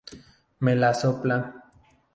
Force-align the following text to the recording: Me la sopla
Me 0.63 0.73
la 0.79 0.91
sopla 1.03 1.39